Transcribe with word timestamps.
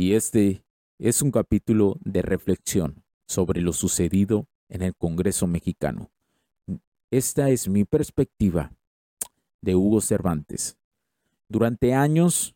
y 0.00 0.14
este 0.14 0.64
es 0.98 1.20
un 1.20 1.30
capítulo 1.30 1.98
de 2.02 2.22
reflexión 2.22 3.04
sobre 3.28 3.60
lo 3.60 3.74
sucedido 3.74 4.46
en 4.70 4.80
el 4.80 4.94
Congreso 4.96 5.46
mexicano. 5.46 6.10
Esta 7.10 7.50
es 7.50 7.68
mi 7.68 7.84
perspectiva 7.84 8.72
de 9.60 9.76
Hugo 9.76 10.00
Cervantes. 10.00 10.78
Durante 11.50 11.92
años 11.92 12.54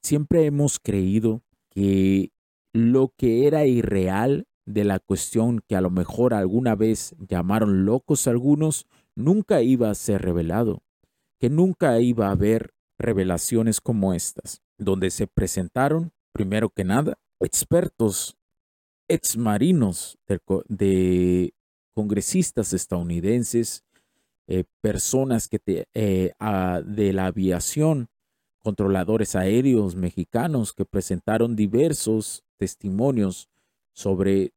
siempre 0.00 0.44
hemos 0.44 0.80
creído 0.80 1.44
que 1.70 2.32
lo 2.72 3.14
que 3.16 3.46
era 3.46 3.64
irreal 3.66 4.48
de 4.66 4.82
la 4.82 4.98
cuestión 4.98 5.62
que 5.68 5.76
a 5.76 5.80
lo 5.80 5.90
mejor 5.90 6.34
alguna 6.34 6.74
vez 6.74 7.14
llamaron 7.20 7.84
locos 7.84 8.26
algunos, 8.26 8.88
nunca 9.14 9.62
iba 9.62 9.90
a 9.90 9.94
ser 9.94 10.22
revelado, 10.22 10.82
que 11.38 11.50
nunca 11.50 12.00
iba 12.00 12.26
a 12.26 12.32
haber 12.32 12.74
revelaciones 12.98 13.80
como 13.80 14.12
estas, 14.12 14.60
donde 14.76 15.12
se 15.12 15.28
presentaron, 15.28 16.12
primero 16.32 16.70
que 16.70 16.84
nada, 16.84 17.18
expertos, 17.40 18.36
exmarinos 19.08 20.18
de, 20.26 20.40
de 20.68 21.54
congresistas 21.94 22.72
estadounidenses, 22.72 23.84
eh, 24.48 24.64
personas 24.80 25.48
que 25.48 25.60
eh, 25.94 26.32
de 26.84 27.12
la 27.12 27.26
aviación, 27.26 28.08
controladores 28.62 29.34
aéreos 29.34 29.96
mexicanos 29.96 30.72
que 30.72 30.84
presentaron 30.84 31.56
diversos 31.56 32.44
testimonios 32.56 33.48
sobre 33.92 34.52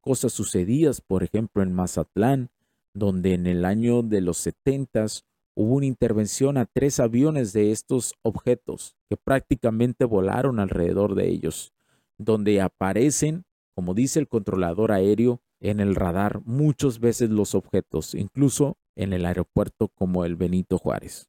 cosas 0.00 0.32
sucedidas, 0.32 1.00
por 1.00 1.22
ejemplo, 1.22 1.62
en 1.62 1.72
Mazatlán, 1.72 2.50
donde 2.92 3.34
en 3.34 3.46
el 3.46 3.64
año 3.64 4.02
de 4.02 4.20
los 4.20 4.38
setentas 4.38 5.24
hubo 5.54 5.76
una 5.76 5.86
intervención 5.86 6.56
a 6.56 6.66
tres 6.66 7.00
aviones 7.00 7.52
de 7.52 7.70
estos 7.70 8.14
objetos 8.22 8.96
que 9.08 9.16
prácticamente 9.16 10.04
volaron 10.04 10.58
alrededor 10.58 11.14
de 11.14 11.28
ellos, 11.28 11.72
donde 12.18 12.60
aparecen, 12.60 13.44
como 13.74 13.94
dice 13.94 14.20
el 14.20 14.28
controlador 14.28 14.92
aéreo, 14.92 15.40
en 15.60 15.80
el 15.80 15.94
radar 15.94 16.42
muchas 16.44 16.98
veces 17.00 17.30
los 17.30 17.54
objetos, 17.54 18.14
incluso 18.14 18.76
en 18.96 19.12
el 19.12 19.24
aeropuerto 19.24 19.88
como 19.88 20.24
el 20.24 20.36
Benito 20.36 20.78
Juárez. 20.78 21.28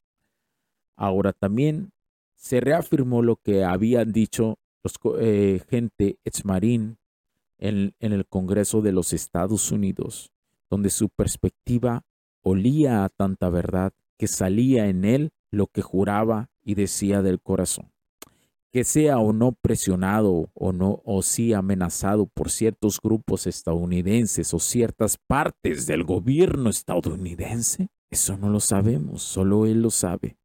Ahora 0.97 1.33
también 1.33 1.91
se 2.35 2.59
reafirmó 2.59 3.21
lo 3.21 3.37
que 3.37 3.63
habían 3.63 4.11
dicho 4.11 4.59
los 4.83 4.99
eh, 5.19 5.61
gente 5.67 6.19
exmarín 6.25 6.97
en, 7.57 7.95
en 7.99 8.13
el 8.13 8.27
Congreso 8.27 8.81
de 8.81 8.91
los 8.91 9.13
Estados 9.13 9.71
Unidos, 9.71 10.31
donde 10.69 10.89
su 10.89 11.09
perspectiva 11.09 12.03
olía 12.43 13.03
a 13.03 13.09
tanta 13.09 13.49
verdad 13.49 13.93
que 14.17 14.27
salía 14.27 14.87
en 14.87 15.05
él 15.05 15.31
lo 15.51 15.67
que 15.67 15.81
juraba 15.81 16.49
y 16.63 16.75
decía 16.75 17.21
del 17.21 17.41
corazón. 17.41 17.91
Que 18.71 18.83
sea 18.83 19.19
o 19.19 19.31
no 19.31 19.53
presionado 19.53 20.49
o 20.53 20.73
no 20.73 21.01
o 21.05 21.21
sí 21.21 21.53
amenazado 21.53 22.25
por 22.27 22.51
ciertos 22.51 22.99
grupos 23.01 23.47
estadounidenses 23.47 24.53
o 24.53 24.59
ciertas 24.59 25.17
partes 25.17 25.87
del 25.87 26.03
gobierno 26.03 26.69
estadounidense, 26.69 27.87
eso 28.09 28.37
no 28.37 28.49
lo 28.49 28.59
sabemos, 28.59 29.23
solo 29.23 29.65
él 29.65 29.81
lo 29.81 29.91
sabe. 29.91 30.37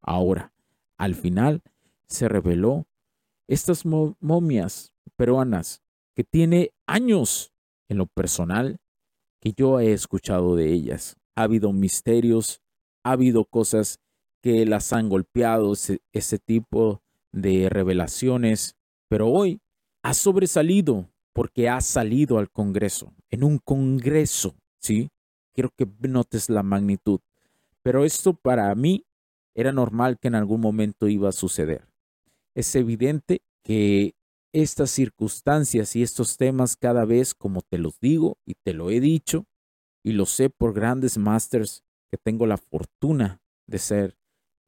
Ahora, 0.00 0.52
al 0.96 1.14
final 1.14 1.62
se 2.08 2.28
reveló 2.28 2.86
estas 3.48 3.84
momias 3.84 4.92
peruanas 5.16 5.82
que 6.14 6.24
tiene 6.24 6.72
años 6.86 7.52
en 7.88 7.98
lo 7.98 8.06
personal 8.06 8.78
que 9.40 9.52
yo 9.52 9.80
he 9.80 9.92
escuchado 9.92 10.56
de 10.56 10.72
ellas. 10.72 11.16
Ha 11.36 11.42
habido 11.42 11.72
misterios, 11.72 12.62
ha 13.06 13.12
habido 13.12 13.44
cosas 13.44 14.00
que 14.42 14.66
las 14.66 14.92
han 14.92 15.08
golpeado, 15.08 15.74
ese, 15.74 16.38
tipo 16.40 17.02
de 17.30 17.68
revelaciones, 17.68 18.74
pero 19.08 19.28
hoy 19.28 19.60
ha 20.02 20.12
sobresalido 20.12 21.08
porque 21.32 21.68
ha 21.68 21.80
salido 21.82 22.38
al 22.38 22.50
Congreso, 22.50 23.14
en 23.30 23.44
un 23.44 23.58
Congreso, 23.58 24.56
¿sí? 24.80 25.08
Quiero 25.54 25.70
que 25.76 25.86
notes 26.08 26.50
la 26.50 26.64
magnitud. 26.64 27.20
Pero 27.82 28.04
esto 28.04 28.34
para 28.34 28.74
mí 28.74 29.04
era 29.54 29.70
normal 29.70 30.18
que 30.18 30.26
en 30.26 30.34
algún 30.34 30.60
momento 30.60 31.06
iba 31.06 31.28
a 31.28 31.32
suceder. 31.32 31.86
Es 32.56 32.74
evidente 32.74 33.42
que 33.62 34.16
estas 34.52 34.90
circunstancias 34.90 35.94
y 35.94 36.02
estos 36.02 36.36
temas 36.36 36.74
cada 36.76 37.04
vez, 37.04 37.34
como 37.34 37.62
te 37.62 37.78
los 37.78 38.00
digo 38.00 38.36
y 38.44 38.54
te 38.54 38.72
lo 38.72 38.90
he 38.90 38.98
dicho, 38.98 39.46
y 40.02 40.12
lo 40.12 40.26
sé 40.26 40.50
por 40.50 40.74
grandes 40.74 41.18
masters 41.18 41.84
que 42.10 42.18
tengo 42.18 42.46
la 42.46 42.56
fortuna 42.56 43.40
de 43.66 43.78
ser 43.78 44.16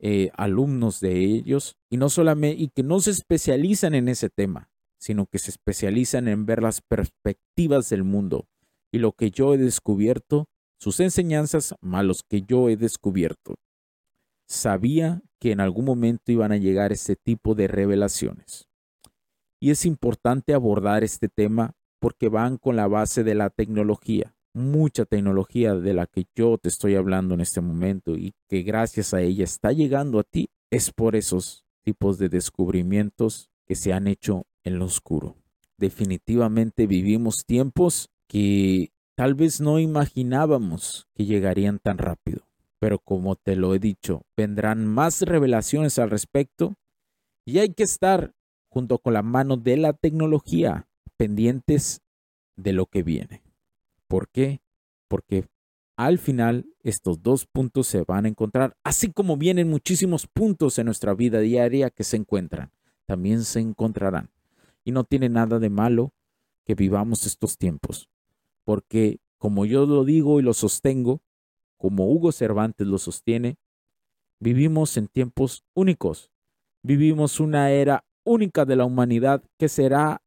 eh, 0.01 0.31
alumnos 0.35 1.01
de 1.01 1.19
ellos, 1.19 1.77
y 1.91 1.97
no 1.97 2.09
solamente, 2.09 2.61
y 2.63 2.69
que 2.69 2.83
no 2.83 3.01
se 3.01 3.11
especializan 3.11 3.95
en 3.95 4.09
ese 4.09 4.31
tema, 4.31 4.71
sino 5.01 5.27
que 5.27 5.39
se 5.39 5.51
especializan 5.51 6.29
en 6.29 6.47
ver 6.47 6.63
las 6.63 6.81
perspectivas 6.81 7.89
del 7.89 8.05
mundo 8.05 8.49
y 8.93 8.99
lo 8.99 9.13
que 9.13 9.31
yo 9.31 9.55
he 9.55 9.59
descubierto, 9.59 10.47
sus 10.81 11.01
enseñanzas 11.01 11.75
malos 11.81 12.23
que 12.23 12.43
yo 12.43 12.69
he 12.69 12.77
descubierto. 12.77 13.57
Sabía 14.49 15.23
que 15.41 15.53
en 15.53 15.61
algún 15.61 15.85
momento 15.85 16.33
iban 16.33 16.53
a 16.53 16.57
llegar 16.57 16.93
este 16.93 17.17
tipo 17.17 17.55
de 17.55 17.69
revelaciones. 17.69 18.69
Y 19.61 19.71
es 19.71 19.85
importante 19.85 20.55
abordar 20.55 21.05
este 21.05 21.29
tema 21.29 21.75
porque 22.01 22.29
van 22.29 22.57
con 22.57 22.77
la 22.77 22.87
base 22.87 23.25
de 23.25 23.35
la 23.35 23.51
tecnología, 23.51 24.37
mucha 24.59 25.05
tecnología 25.05 25.75
de 25.75 25.95
la 25.95 26.07
que 26.07 26.27
yo 26.35 26.59
te 26.59 26.69
estoy 26.69 26.97
hablando 26.97 27.35
en 27.35 27.41
este 27.41 27.61
momento 27.61 28.17
y 28.17 28.35
que 28.49 28.63
gracias 28.63 29.15
a 29.15 29.21
ella 29.23 29.45
está 29.45 29.73
llegando 29.73 30.19
a 30.19 30.25
ti, 30.25 30.51
es 30.71 30.93
por 30.93 31.17
esos 31.17 31.65
tipos 31.83 32.19
de 32.19 32.29
descubrimientos 32.29 33.51
que 33.67 33.75
se 33.75 33.93
han 33.93 34.07
hecho 34.07 34.47
en 34.65 34.79
lo 34.79 34.85
oscuro. 34.85 35.37
Definitivamente 35.79 36.87
vivimos 36.87 37.45
tiempos 37.47 38.11
que 38.29 38.91
tal 39.15 39.35
vez 39.35 39.61
no 39.61 39.79
imaginábamos 39.79 41.07
que 41.15 41.25
llegarían 41.25 41.79
tan 41.79 41.99
rápido. 41.99 42.47
Pero 42.81 42.99
como 42.99 43.35
te 43.37 43.57
lo 43.57 43.75
he 43.75 43.79
dicho, 43.79 44.23
vendrán 44.37 44.87
más 44.87 45.23
revelaciones 45.23 45.99
al 45.99 46.11
respecto 46.11 46.75
y 47.45 47.59
hay 47.59 47.73
que 47.73 47.83
estar 47.83 48.35
junto 48.69 48.99
con 48.99 49.15
la 49.15 49.23
mano 49.23 49.57
de 49.57 49.77
la 49.77 49.93
tecnología, 49.93 50.87
pendientes 51.17 52.03
de 52.57 52.73
lo 52.73 52.87
que 52.87 53.03
viene. 53.03 53.43
¿Por 54.09 54.29
qué? 54.31 54.63
Porque 55.07 55.47
al 55.97 56.19
final 56.19 56.67
estos 56.83 57.23
dos 57.23 57.47
puntos 57.47 57.87
se 57.87 58.03
van 58.05 58.25
a 58.25 58.29
encontrar, 58.29 58.77
así 58.85 59.13
como 59.13 59.37
vienen 59.37 59.69
muchísimos 59.69 60.27
puntos 60.27 60.79
en 60.79 60.87
nuestra 60.87 61.15
vida 61.15 61.41
diaria 61.41 61.91
que 61.91 62.05
se 62.05 62.17
encuentran, 62.17 62.73
también 63.07 63.45
se 63.45 63.61
encontrarán. 63.61 64.31
Y 64.85 64.93
no 64.93 65.05
tiene 65.05 65.29
nada 65.29 65.59
de 65.59 65.71
malo 65.71 66.15
que 66.65 66.75
vivamos 66.75 67.27
estos 67.27 67.59
tiempos, 67.59 68.09
porque 68.65 69.21
como 69.39 69.67
yo 69.67 69.87
lo 69.87 70.05
digo 70.05 70.41
y 70.41 70.43
lo 70.43 70.55
sostengo, 70.55 71.21
como 71.77 72.11
Hugo 72.11 72.33
Cervantes 72.33 72.87
lo 72.87 72.99
sostiene, 72.99 73.57
vivimos 74.41 74.97
en 74.97 75.09
tiempos 75.09 75.65
únicos, 75.75 76.31
vivimos 76.83 77.41
una 77.41 77.71
era 77.71 78.05
única 78.25 78.65
de 78.65 78.77
la 78.77 78.85
humanidad 78.85 79.43
que 79.59 79.69
será, 79.69 80.23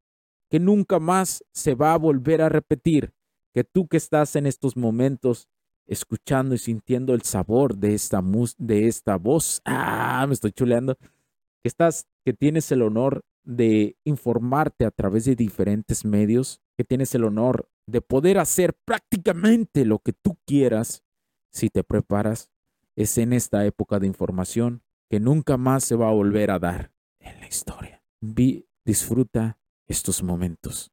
que 0.50 0.60
nunca 0.60 1.00
más 1.00 1.44
se 1.54 1.76
va 1.76 1.94
a 1.94 1.98
volver 1.98 2.42
a 2.42 2.50
repetir, 2.50 3.14
que 3.54 3.64
tú 3.64 3.88
que 3.88 3.98
estás 3.98 4.36
en 4.36 4.46
estos 4.46 4.78
momentos 4.78 5.48
escuchando 5.88 6.56
y 6.56 6.58
sintiendo 6.58 7.14
el 7.14 7.24
sabor 7.24 7.78
de 7.78 7.94
esta, 7.94 8.24
de 8.58 8.88
esta 8.88 9.18
voz, 9.18 9.62
ah, 9.66 10.26
me 10.28 10.34
estoy 10.34 10.52
chuleando, 10.52 10.96
que 10.96 11.68
estás, 11.68 12.08
que 12.26 12.34
tienes 12.34 12.72
el 12.72 12.82
honor 12.82 13.24
de 13.44 13.98
informarte 14.04 14.86
a 14.86 14.92
través 14.92 15.26
de 15.26 15.36
diferentes 15.36 16.06
medios, 16.06 16.62
que 16.78 16.84
tienes 16.84 17.14
el 17.16 17.24
honor 17.24 17.70
de 17.88 18.02
poder 18.02 18.38
hacer 18.38 18.76
prácticamente 18.86 19.86
lo 19.86 20.00
que 20.00 20.14
tú 20.14 20.38
quieras 20.46 21.04
si 21.52 21.70
te 21.70 21.84
preparas, 21.84 22.50
es 22.96 23.18
en 23.18 23.34
esta 23.34 23.66
época 23.66 24.00
de 24.00 24.08
información 24.08 24.84
que 25.10 25.20
nunca 25.20 25.58
más 25.58 25.84
se 25.84 25.96
va 25.96 26.10
a 26.10 26.14
volver 26.14 26.52
a 26.52 26.60
dar 26.60 26.92
en 27.20 27.40
la 27.42 27.48
historia. 27.48 28.04
Vi, 28.22 28.68
disfruta 28.86 29.60
estos 29.88 30.24
momentos. 30.24 30.92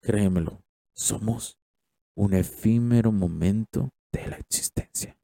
Créemelo, 0.00 0.64
somos 0.94 1.59
un 2.14 2.34
efímero 2.34 3.12
momento 3.12 3.90
de 4.12 4.26
la 4.26 4.36
existencia. 4.36 5.19